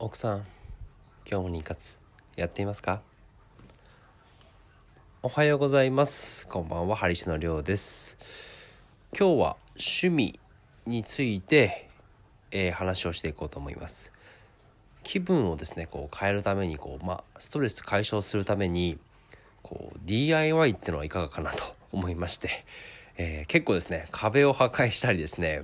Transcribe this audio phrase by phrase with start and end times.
[0.00, 0.44] 奥さん
[1.30, 1.94] 今日も妊活
[2.34, 3.00] やっていますか？
[5.22, 6.48] おはようございます。
[6.48, 6.96] こんばんは。
[6.96, 8.18] ハリシのりょうです。
[9.16, 10.40] 今日は趣味
[10.86, 11.88] について、
[12.50, 14.12] えー、話をしていこうと思います。
[15.04, 18.98] 気分をですねこう変えるためにこうまあストレス解消するために
[19.62, 22.64] こう DIY ってのはいかがかなと思いまして、
[23.16, 25.62] えー、結構ですね壁を破壊したりですね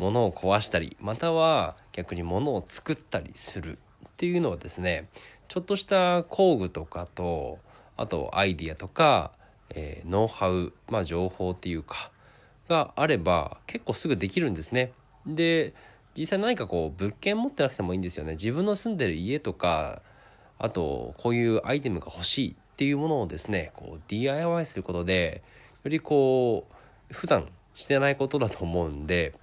[0.00, 5.08] 物を壊したりまたは逆に物を作ったりするっていうのはですね
[5.48, 7.58] ちょっとした工具とかと
[7.98, 9.32] あとアイディアとか、
[9.68, 12.10] えー、ノウハウ、まあ、情報っていうか
[12.66, 14.92] があれば結構すぐできるんですね。
[15.26, 15.74] で
[16.16, 18.32] 実際何かこう物件持ってなくてもいいんですよね。
[18.32, 20.00] 自分の住んでる家とか
[20.58, 25.42] あとこういうアイテムが欲しいっていうものをですねこう DIY することで
[25.84, 26.66] よりこ
[27.10, 29.34] う普段してないことだと思うんで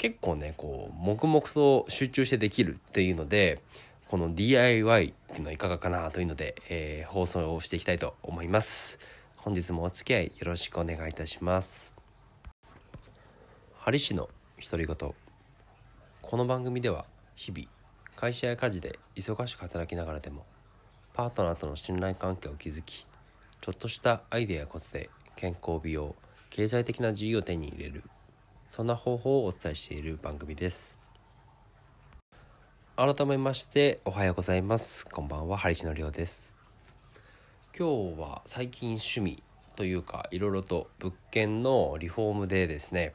[0.00, 3.60] 結構ねこう黙々と集中してできるっていうので
[4.08, 8.98] この DIY っていうのはいかがかなというので、えー、放送をしていきたいと思います。
[9.36, 11.92] 本日もお付き合いよろしくお願いいたします。
[13.76, 14.30] ハリ氏の
[14.64, 15.14] 独り言。
[16.22, 17.04] この番組では
[17.36, 17.66] 日々
[18.16, 20.46] 会社や家事で忙しく働きながらでも
[21.12, 23.04] パートナーとの信頼関係を築き
[23.60, 26.14] ちょっとしたアイデアやコツで健康美容
[26.48, 28.02] 経済的な自由を手に入れる
[28.70, 30.96] そんな方法をお伝えしている番組です。
[32.94, 35.08] 改めましておはようございます。
[35.08, 35.56] こんばんは。
[35.56, 36.52] ハリシのりょうです。
[37.76, 39.42] 今日は最近趣味
[39.74, 43.12] というかいろいろと物件のリフォームでですね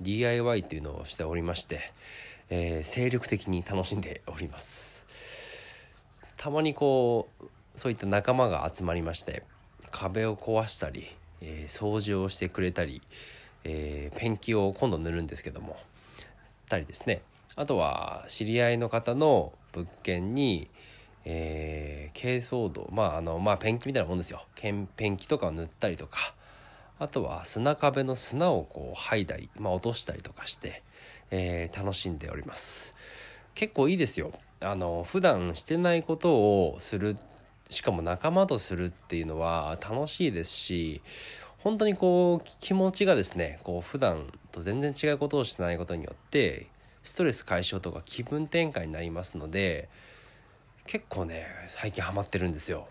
[0.00, 1.80] DIY っていうのをしておりまして、
[2.48, 5.04] えー、精力的に楽しんでおります。
[6.38, 7.44] たまにこう
[7.76, 9.42] そういった仲間が集まりまして
[9.90, 13.02] 壁を壊したり、えー、掃除をしてくれたり
[13.64, 15.76] えー、ペンキを今度塗るんですけども
[16.68, 17.22] たりですね。
[17.56, 20.68] あとは知り合いの方の物件に、
[21.24, 24.44] えー、珪藻土まああのまあペンキみたいなもんですよ。
[24.54, 26.34] ペンキとかを塗ったりとか。
[26.98, 30.82] あとは砂壁の砂をこう剥いだり、まあ、落としたりとかして、
[31.32, 32.94] えー、楽しんでおります。
[33.54, 34.32] 結構いいですよ。
[34.60, 37.16] あの普段してないことをする
[37.68, 41.02] しかも仲間とするっていうのは楽しいですし
[41.64, 46.66] 本当にこう気持ちがですねこう普段と全然違うことをしてないことによって
[47.02, 49.88] ストレス解消とか気分転換になりますので
[50.86, 52.86] 結構ね最近ハマってるんですよ。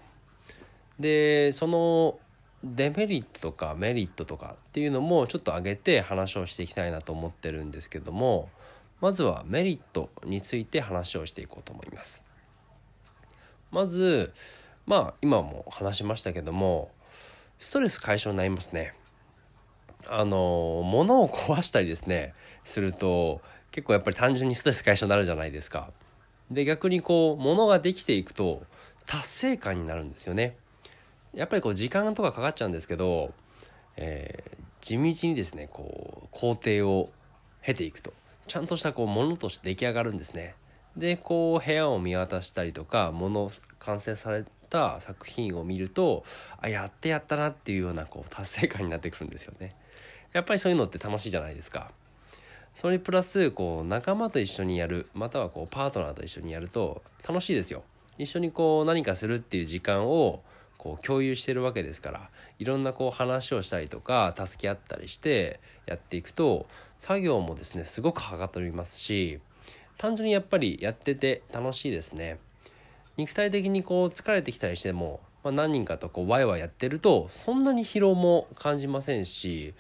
[0.99, 2.17] でその
[2.63, 8.49] デメリットとかメリットとかっていうのもちょっと上げて話をしていきたいなと思ってるんですけども
[9.01, 12.23] まずはメリットについて話をしていこうと思います。
[13.69, 14.33] まず
[14.87, 16.89] まあ今も話しましたけども
[17.63, 18.93] ストレス解消になりますね。
[20.05, 22.33] あの物を壊したりですね
[22.65, 23.39] すると
[23.71, 25.91] 結構やっぱり単純にストレス解消になるじゃないですか。
[26.51, 28.63] で逆にこう物ができていくと
[29.05, 30.57] 達成感になるんですよね。
[31.33, 33.31] やっぱりこう時間とかかかっちゃうんですけど、
[33.95, 37.11] えー、地道にですねこう工程を
[37.61, 38.13] 経ていくと
[38.45, 40.55] ちゃんとしたこうものとして出来上がるんですね。
[40.97, 43.49] でこう部屋を見渡したりとか物
[43.79, 46.25] 完成された作品を見ると
[46.59, 49.75] あやってやったなっていうようなこう達成感になってくるんですよね。
[50.33, 51.91] やっぱりそういうのって楽しいじゃないですか。
[52.75, 57.83] それプラスこう仲間と一緒にやるまたはこうパートナーと一緒にやると楽しいですよ。
[58.17, 60.41] 一緒にこう何かするっていう時間を
[60.79, 62.29] こう共有してるわけですから
[62.59, 66.67] いろんなこう話をしたりとか助け合ったりしてやっていくと
[66.99, 69.39] 作業もですねすごくはかどりますし
[69.97, 72.37] 単純にやっぱりやってて楽しいですね。
[73.17, 79.73] 肉体的にこう疲れてきたりしても、まあ、何人かとこうワイワイやってるとそんなに疲労も感じませんし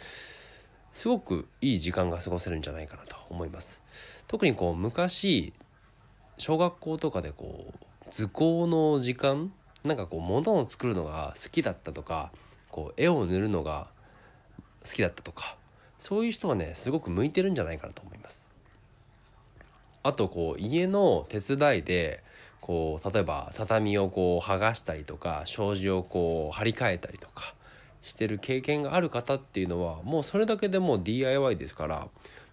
[0.93, 3.81] すごくいい時間が過ごせるんじゃないかなと思います。
[4.27, 5.53] 特にこう昔
[6.37, 9.51] 小学校とかでこう図工の時間
[9.83, 12.31] なんかこう物を作るのが好きだったとか
[12.69, 13.87] こう絵を塗るのが
[14.83, 15.57] 好きだったとか
[15.99, 18.47] そういう人はねすごく向いてるんじゃないかなと思います。
[20.03, 22.23] あとこう家の手伝いで
[22.63, 27.55] こう例えば畳をこう剥がしたりとか障子をこう張り替えたりとか
[28.01, 32.07] してる経験がある方っていうのはもうそれだけでもう DIY ですから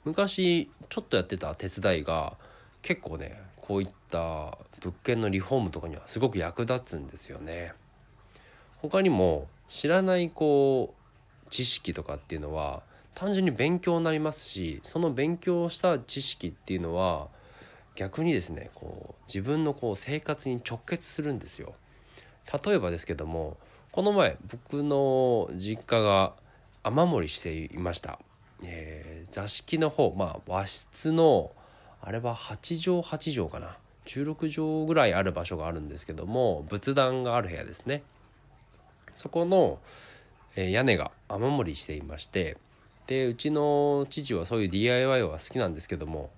[0.04, 2.36] 昔ちょっとやってた手伝いが
[2.82, 7.72] 結構ねこういった物件のリフォームとかにはすごく役立つんですよね。
[8.78, 10.92] 他にも知らないこ
[11.46, 12.82] う知識とかっていうのは
[13.14, 17.28] 単純に勉強になりますしその勉強した知識っていうのは
[18.00, 21.74] 逆にですねこう自分のこう生活に直結するんですよ。
[22.64, 23.58] 例えばですけども
[23.92, 26.32] この前僕の実家が
[26.82, 28.18] 雨漏りしていました、
[28.64, 31.50] えー、座敷の方まあ和室の
[32.00, 33.76] あれは8畳8畳かな。
[34.06, 38.02] 16畳ぐらいある場所があるんですけども仏壇がある部屋ですね。
[39.14, 39.78] そこの、
[40.56, 42.56] えー、屋根が雨漏りしていまして
[43.08, 46.30] でうちの父はそういう DIY は好きなんですけども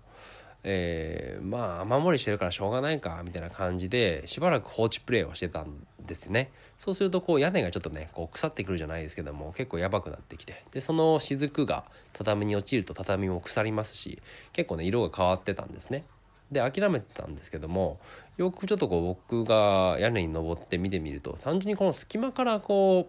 [0.65, 6.51] えー、まあ雨漏りしてるからしょうがないかみたいな感じでしばらく放置プレイをしてたんですね。
[6.79, 14.21] そうするとこう屋根がちょっとねこう腐ってくるじゃないですけども結構やばくなってきてでその雫が畳に落ちると畳も腐りますし
[14.53, 16.05] 結構ね色が変わってたんですね。
[16.51, 17.99] で諦めてたんですけども
[18.37, 23.09] よくちょっとこう僕が屋根に登って見てみると単純にこの隙間からこ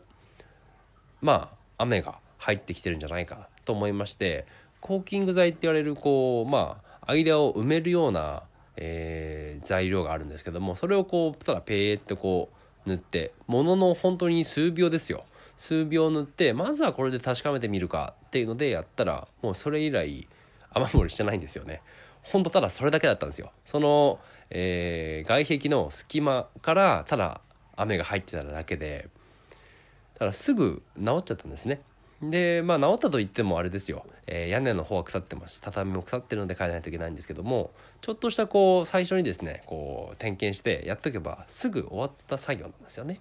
[1.21, 4.45] うまあ雨が入ってきてるんじゃないかと思いまして
[4.81, 8.43] コーキング剤って言われるこうまあ間を埋めるような、
[8.77, 12.49] えー、材料があるんですけどもそれをこうただペーってこ
[12.85, 15.25] う塗ってものの本当に数秒ですよ。
[15.57, 20.27] 数秒塗ってまずはこれで確かめてみるかっていうのでやったらもうそれ以来
[20.71, 21.81] 雨漏りしてないんですよね。
[22.23, 23.51] ほんとただそれだけだったんですよ。
[23.65, 27.41] その、えー、外壁の隙間からただ
[27.75, 29.09] 雨が入ってただけで
[30.17, 31.81] ただすぐ治っちゃったんですね。
[32.29, 37.71] でまあ治ったと言ってもあれですよ、えー、屋根の方は腐ってます畳も腐ってるので変えないといけないんですけども
[38.01, 43.19] ちょっとしたこう最初にですねこう点検してやっとけばすぐ終わった作業なんですよね。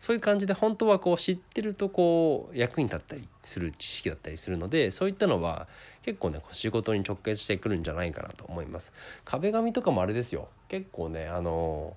[0.00, 5.66] そういう感じで本当はこう知ってるとこう役に立ったりする知識だったりするのでそういったのは
[6.02, 8.92] 結構ね仕事に直結してくるんじゃないかなと思います。
[9.24, 11.96] 壁紙とかもあれですよ結構ねあの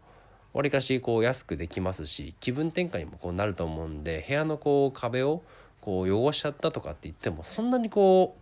[0.54, 5.44] わりかしこう安くできますし気分転換にもこうなると思うんで部屋のこう壁を
[5.88, 8.36] こう汚しちゃったとかって言ってもそんなにこ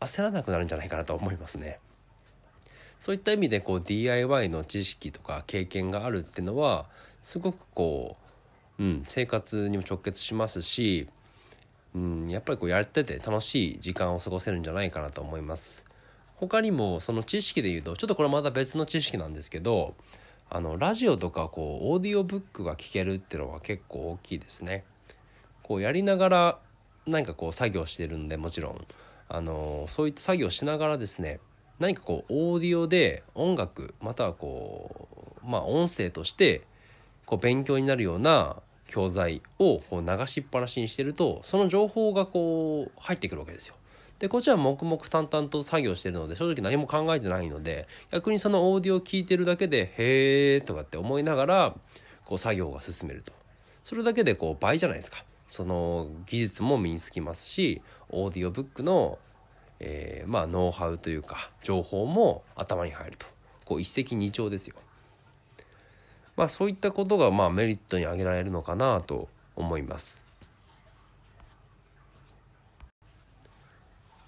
[0.00, 1.80] う焦らなくなるんじゃないかなと思いますね。
[3.00, 6.86] そういった意味でこう DIY の知識とか経験があるっていうのは
[7.24, 8.16] すごくこ
[8.78, 11.08] う、うん、生活にも直結しますし、
[11.96, 15.84] うん、やっぱりこうやってて楽しい時間を過ごせるんじゃないかなと思います。
[16.36, 19.96] 他にもその知識で言うとちょっとこれまた別の知識なんですけど
[20.48, 24.84] あのラジオとかこうオーディオブックが聞けるっていうのは結構大きいですね。
[25.64, 26.58] こうやりながら
[27.06, 28.86] 何かこう作業してるんでもちろん
[29.28, 31.40] あのそういった作業しながらですね
[31.78, 35.08] 何かこうオーディオで音楽またはこ
[35.42, 36.62] うまあ音声として
[37.26, 38.56] こう勉強になるような
[38.86, 43.74] 教材をこう流しっぱなしにしてるとその情報がこう入ってくるわけですよ。
[44.18, 51.74] でこっちは黙々淡々と作業してるので正直何も考えてないので逆にそのオーディオを聞いてるだけで「へえ」とかって思いながら
[52.24, 53.32] こう作業が進めると
[53.82, 55.24] それだけでこう倍じゃないですか。
[55.54, 57.80] その技術も身につきますし
[58.10, 59.20] オーディオブックの、
[59.78, 63.24] えー、まあノウハウというか情報も頭に入ると
[63.64, 64.74] こう一石二鳥ですよ。
[66.36, 70.20] まあそういったことがまあメリットに挙げられるのかなと思います。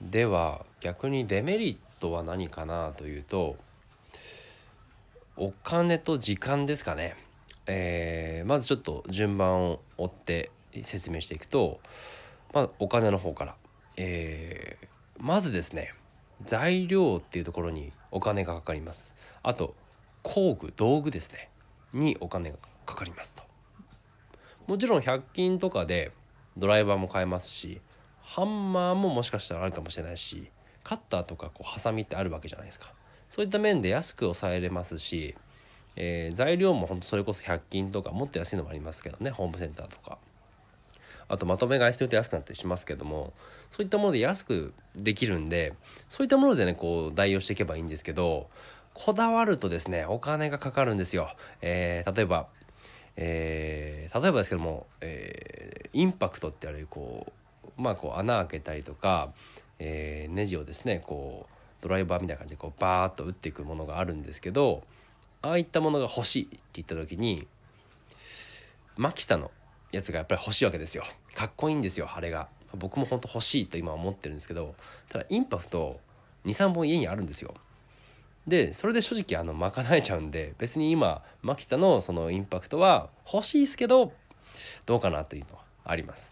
[0.00, 3.56] では逆にデメリットは何かなというと
[5.37, 7.17] お金と時間ですかね。
[7.67, 10.52] えー、まずちょっと順番を追って
[10.84, 11.81] 説明していくと、
[12.52, 13.56] まあ、お金の方から、
[13.96, 14.87] えー、
[15.19, 15.94] まずですね
[16.44, 19.14] 材料っていうところにお金がかかります。
[19.43, 19.75] あと
[20.23, 21.49] 工具道具ですね。
[21.93, 23.43] にお金がかかりますと。
[24.67, 26.12] もちろん100均とかで
[26.56, 27.81] ドライバーも買えますし
[28.20, 30.50] ハンマーももしかしたらあるかもしれないし
[30.82, 32.93] カッターとかこうハサミってあるわけじゃないですか。
[33.31, 35.34] そういった面で安く抑えれますし、
[35.96, 40.19] えー、材料もほんとそれこそ100均とかもっと安いのもありますけどねホームセンターとか。
[41.29, 43.33] あとまとめ買いすると安くなったりしますけども
[43.71, 45.75] そういったもので安くできるんで
[46.09, 48.49] そういったものでねこう代用していけばいいんですけど
[48.95, 51.29] こだわるとですねお金がかかるんですよ。
[51.61, 52.47] えー、例えば
[53.17, 57.33] えー、例えばですけども、えー、インパクトって言われるこ
[57.79, 59.33] うまあこう穴開けたりとか、
[59.79, 64.83] えー、ネジをですねこうドライバーみたいな感じでこうバーッと打っていくものがあるんですけど
[65.43, 67.47] ああいったものが欲しいって言った時に
[68.97, 69.51] マキタの
[69.93, 71.05] やつがやっぱり欲しいわけですよ。
[71.34, 72.48] かっこいいんですよあれが。
[72.74, 74.74] 僕も本当欲しいと今思ってるんですけど
[75.08, 76.00] ただインパクト
[76.44, 77.55] 23本家にあるんですよ。
[78.46, 84.12] でそれで正直あの賄えちゃうんで別に今マキタのそのインパクトは欲しいですけど
[84.84, 86.31] どうかなというのはあります。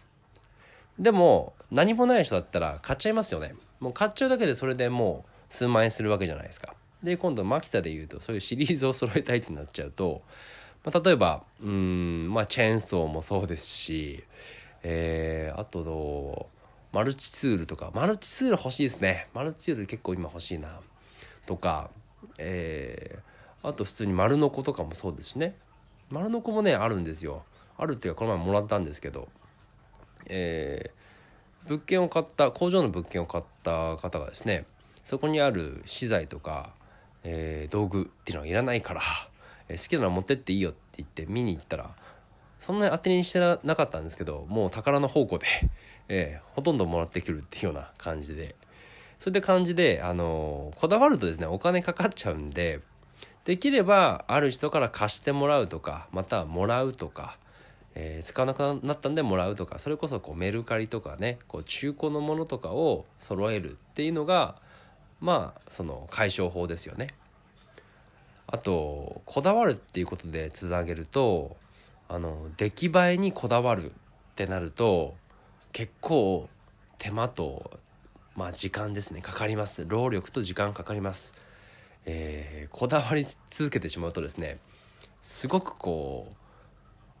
[0.97, 3.55] でも何もない人だったら買っちゃいますよね。
[3.79, 6.73] もう買っちゃうだけでそれでもう数万円するわけじゃないですか。
[7.03, 10.21] で今度マキタで言うとそういうシリーズを揃えたいってなっちゃうと
[10.85, 14.23] まあ、例えばうんまあチェーンソーもそうですし、
[14.83, 16.49] えー、あと
[16.91, 19.27] マルチツールとかマルチツール欲しいですね。
[19.33, 20.79] マルチツール結構今欲しいな。
[21.45, 21.89] とか、
[22.37, 25.55] えー、あと普通に丸ノコとかもそうですしね。
[26.09, 27.43] 丸ノコもねあるんですよ。
[27.77, 29.27] あるっていうかこの前もらったんですけど
[30.27, 34.65] えー、物件を買った工場の物件を買った方がですね
[35.03, 36.73] そこにある資材とか
[37.25, 39.01] えー、道具っていうのはいらないから、
[39.69, 41.91] 好きなの持ってっていいよって言って見に行ったら
[42.59, 45.45] そんなに当てにしてなかったんですけどもう宝の宝庫で、
[46.09, 48.55] えー、ほとんどもらってくるっていうような感じで
[49.19, 52.81] そういった感じで、あのこだわるとですねお金かかっちゃうんで
[53.45, 57.37] できればある人から貸してもらうとかまたはもらうとか、
[57.93, 64.55] えー、使わなくなったんでもらうとかそれこそこうメルカリとかねこう中古のものとかを揃えるっていうのが
[65.21, 67.07] まあその解消法ですよね。
[68.55, 71.57] あとこだわるっていうことでつなげると
[72.07, 73.93] あの出来栄えにこだわるっ
[74.35, 75.13] てなると
[75.73, 76.47] 結構
[76.97, 77.79] 手間と
[78.33, 79.21] まあ時間ですね。
[79.21, 79.83] かかります。
[79.85, 81.33] 労力と時間かかります、
[82.05, 84.59] えー、こだわり続けてしまうとですね
[85.21, 86.31] すごくこ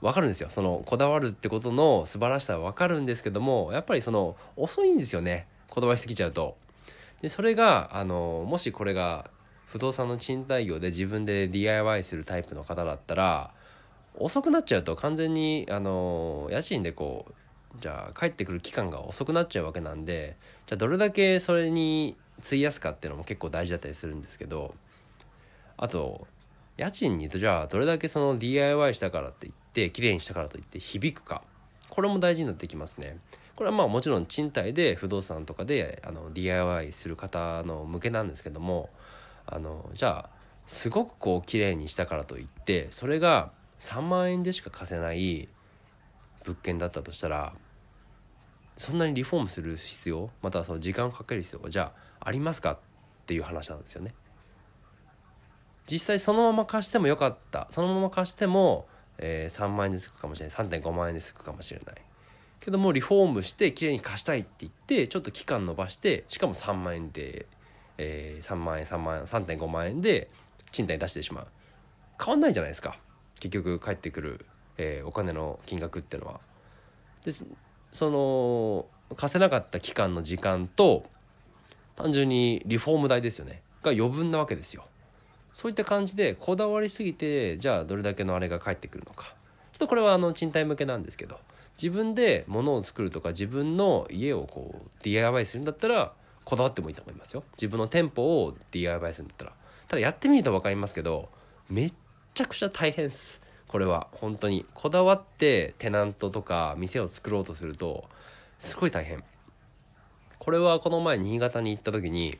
[0.01, 0.49] う分かるんですよ。
[0.49, 5.47] そのこだわるってことの素晴らしさは分かるんですけどもやっぱりその遅いんですよね。
[5.69, 6.55] こだわりすぎちゃうと。
[7.21, 9.29] でそれがあのもしこれが
[9.65, 13.51] 不動産の賃貸業で自分で DIY するタイプの方だったら
[14.17, 17.33] 遅くなっちゃうと完全にあの家賃でこう
[17.81, 24.73] じゃあ帰ってくる期間が遅くなっちゃうわけなんでじゃあどれだけそれに費やすかっていうのも結構大事だったりするんですけど
[25.77, 26.27] あと
[26.77, 31.41] 家賃にじゃあどれだけその DIY したからって言って綺麗にしたからといって響くか
[31.89, 33.17] これも大事になってきますね。
[33.55, 38.89] これはまあもちろん賃貸で不動産とかであの DIY する方の向けなんですけども
[39.47, 40.29] あのじゃあ
[40.67, 45.47] すごくこう綺麗にしたからといってそれが3万円でしか貸せない
[46.43, 47.53] 物件だったとしたら
[48.77, 52.77] そんなにリフォームする必要またはその時間をかける必要がじゃあありますかっ
[53.25, 54.13] ていう話なんですよね。
[55.89, 57.67] 実際そのまま貸してもよかった。
[57.69, 58.87] そのまま貸しても、
[59.17, 60.55] えー、3万円で済くかもしれない。
[60.55, 61.95] 3.5万円で済くかもしれない。
[62.59, 67.45] けどもリフォームしてきれいに貸したいって言ってちょっと期間延ばしてしかも3万円で、
[67.97, 70.29] えー、3万円3万円3.5万円で
[70.71, 71.47] 賃貸に出してしまう
[72.23, 72.97] 変わんないじゃないですか
[73.39, 74.45] 結局返ってくる、
[74.77, 76.39] えー、お金の金額っていうのは。
[77.23, 77.31] で
[77.91, 78.85] その
[79.15, 81.05] 貸せなかった期間の時間と
[81.95, 84.85] 単純にリフォーム代ですよねが余分なわけですよ。
[85.53, 89.33] そういった感じでこだわりすぎてじゃあどれだけのあれが返ってくるのか
[89.71, 91.39] ちょっとこれはあの賃貸向けなんですけど
[91.81, 96.11] 自分で物を作るとか自分の家をこう DIY するんだったら
[96.45, 97.43] こだわってもいいと思いますよ。
[97.53, 99.53] 自分の店舗を DIY するんだったら。
[99.87, 101.29] ただやってみると分かりますけど
[101.69, 101.93] めっ
[102.33, 103.41] ちゃくちゃ大変です。
[103.67, 104.07] これは。
[104.13, 104.65] 本当に。
[104.73, 108.05] こだわってテナントとか店を作ろうとすると
[108.59, 109.23] すごい大変。
[110.39, 112.37] これはこの前新潟に行った時に、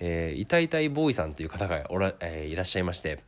[0.00, 3.22] えー、いたいたいボーイさんという方がおら、えー、いらっしゃいまして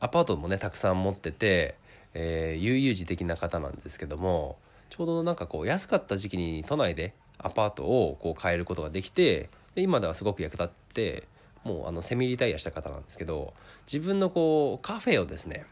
[0.00, 1.76] アパートもねたくさん持ってて、
[2.14, 4.56] えー、悠々自適な方なんですけども
[4.88, 11.24] ちょうどなんかこう安かった時期に都内でアパートをこう買えることができてで今ではすごく役立って
[11.64, 13.54] もうあのセミリタイアした方なんですけど
[13.86, 15.66] 自分のこうカフェをですね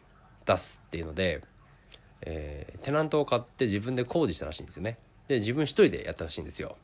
[0.44, 1.42] 出すっていうので、
[2.22, 4.98] えー、テナントを買って自分で工事したらしいんですよね。
[5.28, 6.76] で自分一人でやったらしいんですよ。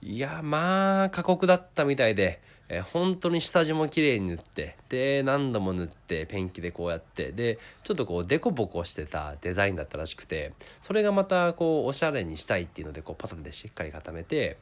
[0.00, 14.56] いやまあ過酷だったみたいで、えー、本当に下地も綺麗に塗ってで何度も塗ってペンキでこうやってでちょっとこうデコボコしてたデザインだったらしくてそれがまたこうおしゃれにしたいっていうのでこうパタンでしっかり固めて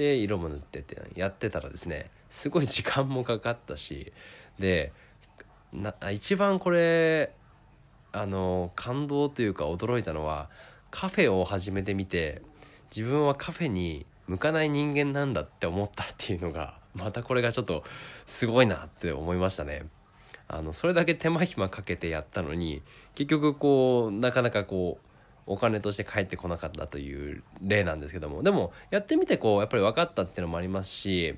[0.00, 4.14] で色も塗ってってやってたらですねすごい時間もかかったし
[4.58, 4.92] で
[5.74, 7.34] な一番これ
[8.10, 10.48] あの感動というか驚いたのは
[10.90, 12.40] カフェを始めてみて
[12.96, 17.84] 自分はカフェに向かない人間なんだって思ったっていうのがまたこれがちょっと
[18.24, 19.84] すごいなって思いましたね。
[20.48, 22.82] あのそれだけ手間暇かけてやったのに
[23.14, 25.09] 結局こうなかなかこう
[25.50, 28.44] お金として返ってこなかったという例なんですけども。
[28.44, 31.34] でもやってみてこうやっぱり分かったっていうのもありますし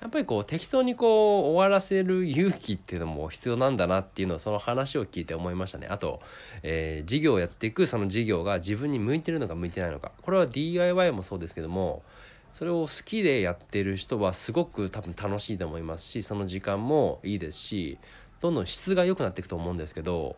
[0.00, 5.88] やっぱりこう適当にこう終わらせる勇気っていうのも必要なんだなっていうのをその話を聞いて思いましたね。
[5.90, 6.20] あと、
[6.62, 10.12] えー、事業をやっていくその事業が自分に向いてるのか向いてないのか。
[10.22, 12.04] これは DIY もそうですけども
[12.52, 17.98] それを好きでやってる人はすごく多分楽しいと思いますしその時間もいいですし
[18.40, 20.36] どんどん質が良くなっていくと思うんですけど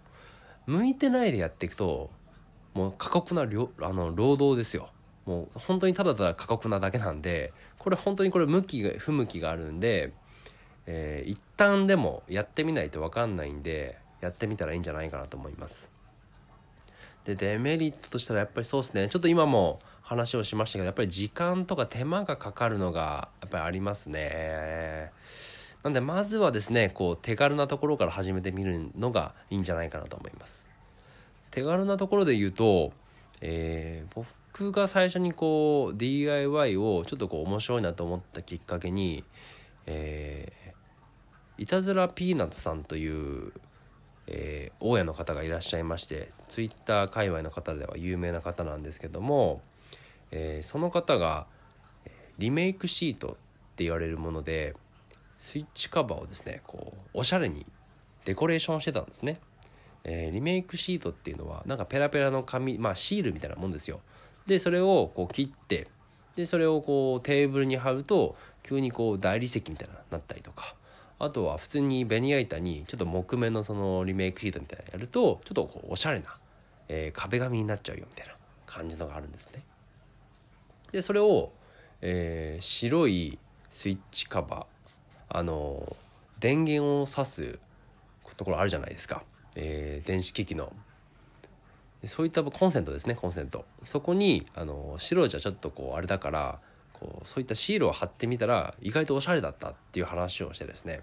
[0.67, 2.11] 向いてないでやっていくと
[2.79, 3.47] もう過酷なあ
[3.93, 4.91] の労働ですよ。
[5.27, 10.13] もう本当にただただ過酷なだけなんでこれ本当にこれ向きが不向きがあるんで、
[10.87, 15.91] えー、一旦でもやってみないと分かんないんでやってみたらいいんじゃないかなと思います。
[17.25, 19.09] でデメリットとしたらやっぱりそうですね。
[19.09, 25.11] ちょっと今も話をしましたけどやっぱり時間とか手間がかかるのがやっぱりありますね。
[25.83, 30.68] なんでまずはですねこう手軽なところから始めてみるのがいいんじゃないかなと思います。
[31.59, 32.93] 手軽なところで言うと、
[33.41, 34.25] えー、
[34.55, 39.25] 僕が最初にこう DIY をちょっとこう面白いなと思ったきっかけに、
[39.87, 40.53] え
[41.57, 43.53] いたずらピーナッツさんという、
[44.29, 49.61] えー大家の方がいらっしゃいましてツイッター界隈の方では有名な方なんですけども、
[50.31, 51.49] えーその方が
[52.39, 53.31] リメイクシートっ
[53.75, 54.77] て言われるもので
[55.41, 57.67] スイッチカバーをですねこうおしゃれに
[58.25, 59.41] デコレーションしてたんですね。
[60.05, 64.01] えーリメイクシートっていうのはなんかペラペラの紙まあシールみたいなもんですよ。
[64.47, 65.89] でそれをこう切って
[66.37, 70.75] でそれをこうテーブルに貼ると急にこう大理石みたいななったりとか
[71.19, 76.37] あとは普通にベニヤ板にちょっと木目のそのリメイクシートみたいなのやるとちょっとこうおしゃれな、
[76.89, 78.35] えー壁紙になっちゃうよみたいな
[78.67, 79.63] 感じのがあるんですね。
[80.93, 81.53] でそれを、
[82.01, 83.39] えー白い
[83.71, 85.97] スイッチカバーあの
[86.39, 87.59] 電源を挿す
[88.37, 89.25] ところあるじゃないですか、
[89.55, 90.73] えー電子機器の。
[92.05, 93.65] そういったコンセントですねコンセント。
[93.85, 96.61] そこにあの白じゃちょっとこうあれだから
[96.93, 101.01] こうそういったシールを貼ってみたら意外とおしゃれだったっていう話をしてですね。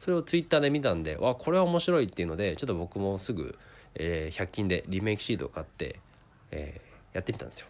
[0.00, 3.56] それをツイッターで見たんでわこれは面白いっていうのでちょっと僕もすぐ、
[3.94, 6.00] えー100均でリメイクシートを買って、
[6.50, 7.66] えーやってみたんですよ。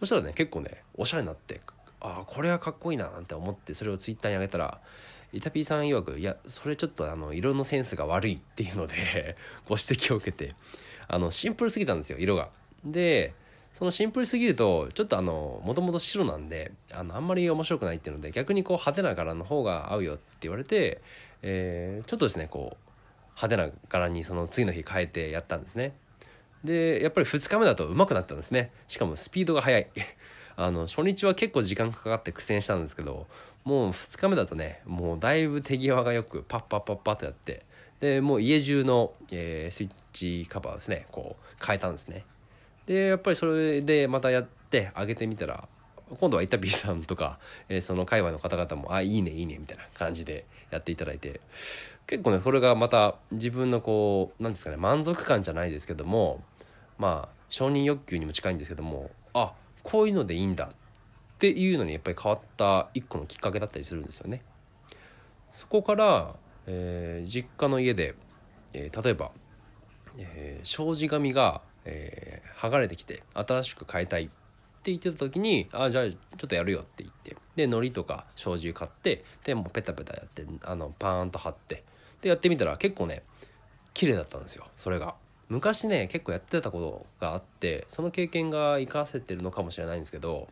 [0.00, 1.60] そしたらね結構ねおしゃれになって
[2.00, 4.80] ああこれはかっこいいななんて思ってそれをツイッターに上げたら
[5.34, 9.36] イタピーさん曰くいやそれちょっとあの色のセンスが悪いっていうので
[9.68, 10.54] ご指摘を受けて
[11.08, 12.48] あのシンプルすぎたんですよ色が。
[12.84, 13.34] で
[13.72, 21.00] そのシンプルすぎるとちょっとあのもともと白なんであのあんまり面白くないっていうので逆にこう派手な柄の方が合うよって言われて、
[21.42, 22.84] えーちょっとですねこう
[23.36, 25.94] 派手な柄にその次の日変えてやったんですね。
[26.64, 29.86] でやっぱり2日目だと上手くなったんですねしかもスピードが速い
[30.56, 33.26] あの初日は結構時間かかって苦戦したんですけど
[33.64, 37.62] もう2日目だとねもうだいぶ手際がよくパッパッパッパッとやって
[38.00, 42.24] でもう家中の、えースイッチカバーですねこう変えたんですね。
[42.86, 45.66] でやっぱりそれでまたやって上げてみたら
[46.20, 51.40] 今度はイタピーさんとか、えーその界隈の方々も「あいいねいいね」みたいな感じでやっていただいて
[52.06, 56.42] 結構ねそれがまた自分のこうなんですかね満足感じゃないですけども
[56.98, 60.70] まあ承認欲求にも近いんですけどもあこういうのでいいんだ
[61.34, 64.42] っていうのにやっぱり変わった一個のきっかけだったりするんですよね。
[65.54, 66.34] そこから、
[66.66, 68.14] えー実家の家で、
[68.72, 69.30] えー例えば、
[70.18, 74.26] えー障子紙が、えー剥がれてきて新しく変えたいっ
[74.84, 81.82] て言ってた時に「あじゃあちょっとやるよ」って言ってで糊とか障子買ってでもペタペタやってあのパーンと貼って
[82.22, 83.22] でやってみたら結構ね
[83.92, 85.14] 綺麗だったんですよそれが。
[85.50, 90.48] 昔ね結構やってたことがあってその経験が活かせてるのかもしれないんですけど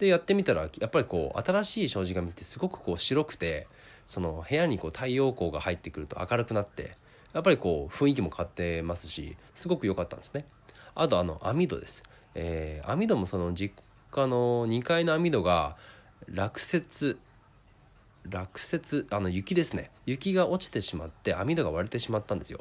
[0.00, 3.68] でやってみたらやっぱりこう新しい障子紙ってすごくこう白くて
[4.06, 6.96] その部屋にこう太陽光が入ってくると明るくなって
[7.34, 10.46] やっぱりこう雰囲気も変わってますしすごく良かったんですね。
[10.94, 12.02] あとあの網戸です、
[12.34, 13.74] えー網戸もその実
[14.10, 15.76] 家の2階の網戸が
[16.28, 17.18] 落雪
[18.28, 19.90] 落雪あの雪ですね。
[20.06, 22.60] 雪が落ちてしまって網戸が割れてしまったんですよ。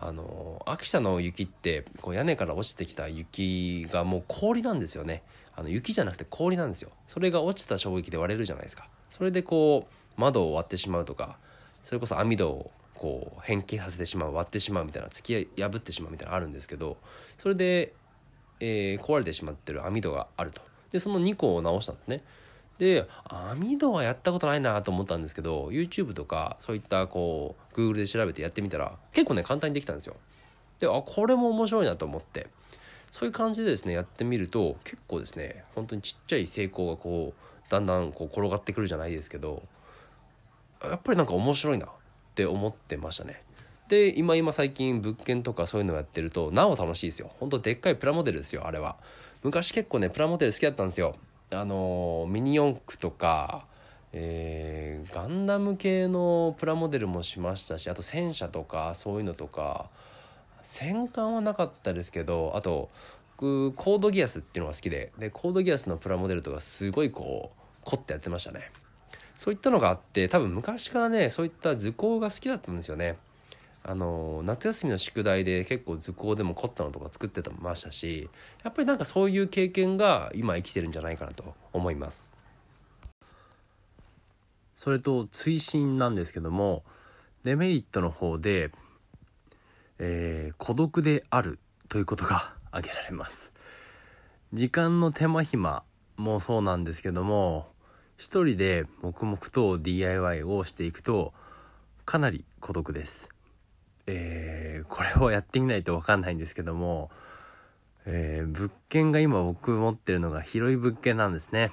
[0.00, 5.22] あの秋田の雪ってこう屋根から落ちてきた雪がもう氷なんですよね。
[5.56, 6.90] あの雪じゃなくて氷なんですよ。
[7.08, 8.88] それが落ちた衝撃で割れるじゃないですか。
[9.10, 11.36] それでこう窓を割ってしまうとか
[11.84, 16.96] それこそ網戸をこう変形させてしまう割ってしまうみたいな突き破ってしまうみたいなのあるんですけど
[17.38, 17.94] それで、
[18.60, 20.60] えー壊れてしまってる網戸があると。
[20.90, 22.22] でその2個を直したんですね。
[22.78, 30.16] で網戸はやったことないなと思ったんですけど YouTube とかそういったこう Google で調べてやってみたら結構ね簡単にできたんですよ。
[30.78, 32.46] であこれも面白いなと思って。
[33.10, 39.62] そういう感じでですねやってみると結構ですね本当にちっちゃい成功がこうだんだんこう転がってくるじゃないですけど
[40.82, 41.90] やっぱりなんか面白いなっ
[42.34, 43.42] て思ってましたね。
[43.88, 47.30] で今今最近物件とかそういうのをやってるとなお楽しいですよ。
[47.40, 48.96] 本当でっかいプラモデルですよあれは。
[49.42, 51.16] 昔結構ねプラモデル好きだったんですよ。
[51.50, 53.64] あのミニ四駆とか
[54.12, 59.86] えーガンダム系のプラモデルもしましたしあと戦車とかそういうのとか
[60.62, 62.90] 戦艦はなかったですけどあと
[63.38, 68.70] 僕コードギアスっていうのが好きででコードギアスのプラモデルとかすごいこう凝ってやってましたね。
[69.36, 73.16] そういったのがあって多分昔からねそういった図工が好きだったんですよね。
[73.84, 78.28] あの夏休みの宿題で結構図工でも凝ったのとか作ってたましたし
[78.62, 82.30] やっぱりなんかそういう経験が今生きてるんじゃないかなと思います。
[84.74, 86.84] それと追伸なんですけども
[87.42, 88.70] デメリットの方で、
[89.98, 93.52] えー孤独であるということが挙げられます。
[94.52, 95.82] 時間の手間暇
[96.16, 97.68] もそうなんですけども
[98.16, 101.32] 一人で黙々と DIY をしていくと
[102.04, 103.28] かなり孤独です。
[104.08, 107.10] えーこれをやってみないと分かんないんですけども、
[108.06, 111.70] えー物件が今僕持ってるのが広い物件なんですね、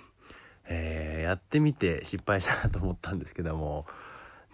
[0.67, 3.86] えーやってみて失敗したなと思ったんですけども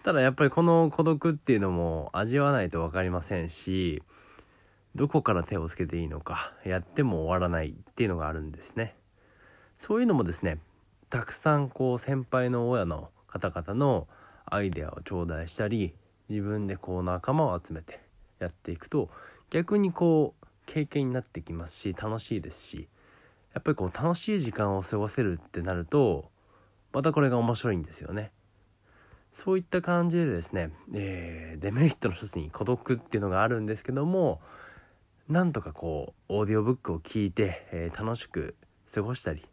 [0.04, 4.02] ただやっぱりこの孤独っていうのも味わわないと分かりませんし
[4.94, 8.94] どこから手をつけていいのかやっても終わらないっていうのがあるんですね。
[9.78, 10.58] そういうのもですね
[11.08, 14.06] たくさんこう先輩の親の方々の
[14.44, 15.94] アイデアを頂戴したり
[16.32, 18.00] 自分でこう仲間を集めて
[18.38, 19.10] やっていくと
[19.50, 22.88] 逆にこう経験になってきますし楽しいですし
[23.52, 26.30] やっぱりこう楽しい時間を過ごせるってなると
[26.94, 28.32] またこれが面白いんですよね。
[29.32, 34.42] そういった感じでですね、えー、デメリットの一つに孤独っていうのがあるんですけども
[35.26, 38.56] なんとかこうオーディオブックを聞いて、えー、楽しく
[38.92, 39.46] 過ごしたり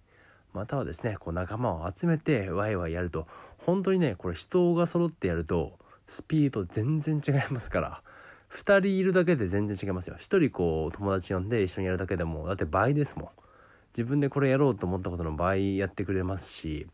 [0.54, 3.26] またはですねこう仲間を集めてワイワイやると
[3.58, 8.02] 本当にねこれ人が揃ってやるとスピード全然違いますから。
[8.52, 10.16] 2人いるだけで全然違いますよ。
[10.16, 12.48] 1人こう友達呼んで一緒にやるだけでも。
[12.48, 13.30] だって倍ですもん。
[13.94, 16.88] 自分でこれやろうと思ったことの倍やってくれますし。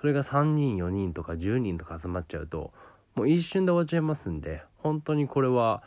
[0.00, 2.72] それが3人4人とか10人とか集まっちゃうと
[3.14, 5.82] もう一瞬で終わっちゃいますんで本当にこれは、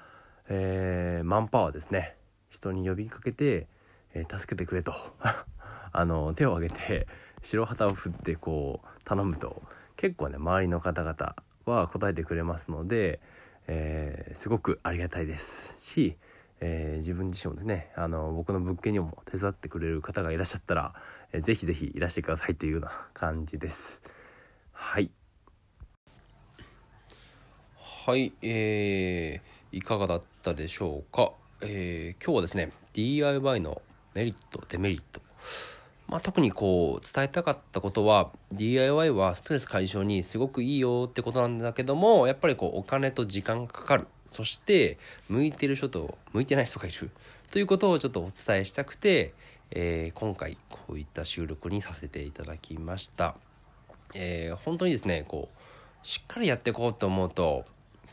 [0.50, 2.15] えー、マンパワーですね。
[2.50, 3.65] 人に呼びかけて、
[4.13, 4.93] えー、助けてくれと。
[5.96, 7.08] あの手を挙げて
[7.41, 9.62] 白旗を振ってこう頼むと
[9.96, 13.19] 結構ね周りの方々は答えてくれますので、
[13.67, 16.17] えー、すごくありがたいですし、
[16.60, 20.93] えー、自分自身もですねあの僕の物件にも手伝ってくれる方がいらっしゃったら、
[21.32, 24.02] えー、ぜひぜひいらしてくださいというような感じです。
[24.71, 25.12] はい
[28.06, 33.82] はい、えー、いかがだったでしょうか、えー、今日はですね DIY の
[34.13, 35.21] メリットデメリット
[36.13, 47.10] まあ、特にこう伝えたかったことは DIY はストレス解消にすごくいいよってことなんだけどもやっぱりこうお金と時間かかるそして向いてる人と向いてない人がいる
[47.49, 49.34] ということをちょっとお伝えしたくて、
[49.71, 53.34] えー、今回こういった収録にさせていただきました。
[54.13, 57.65] えー、本当にですねこうしっかりやっていこうと思うと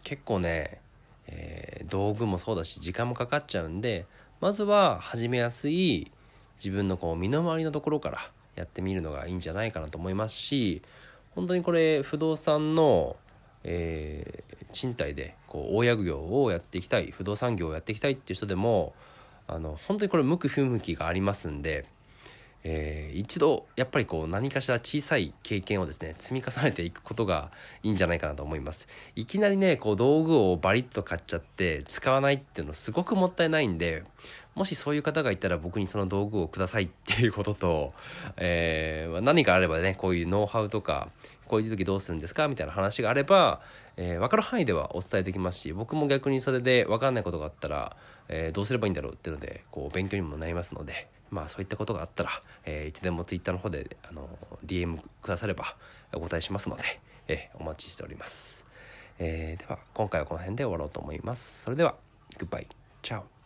[0.04, 0.80] 結構ね、
[1.26, 4.06] えー、道具もそうだし時間もかかっちゃうんで
[4.40, 6.10] まずは始めやすい
[6.62, 8.18] 自分のこう身の回りのところから
[8.54, 10.82] やってみるのがいいんじゃないかなと思いますし
[11.34, 13.16] 本当にこれ不動産の、
[13.64, 18.94] えー、賃貸でこう大家業をやっていきたい不動産業をやっていきたいっていう人でも
[19.46, 21.86] あの本当にこれ向く不向きがありますんで、
[22.62, 27.50] えー、一度やっぱりこう何かしら小さい経験をですね積み重ねていくことが
[27.82, 28.88] いいんじゃないかなと思います。
[29.16, 34.04] いきなりねこう道具をバリッと買っちゃって使わないっていうのすごくもったいないんで
[34.54, 37.94] もしそういう方がいたら僕にその道具をくださいっていうことと、
[38.36, 41.08] えー、何かあればねこういうノウハウとか
[41.46, 43.60] こういう時どうするんですかみたいな話があれば、
[43.96, 47.96] えー、分かる範囲ではお伝えできますし僕も逆にそれで分かんないことがあったら、
[48.28, 52.30] えー、どうすればいいんだろうっていうのでこう勉強にもなりますのでまあそういったことがあったら、
[52.64, 54.28] えー、いつでも Twitter の方であの
[54.64, 55.76] DM くだされば
[56.12, 56.82] お答えしますので、
[57.28, 58.64] えー、お待ちしております、
[59.18, 61.62] えー、では今回はこの辺で終わろうと思います。
[61.62, 61.94] それでは
[62.38, 62.66] グッバイ
[63.02, 63.39] チャオ。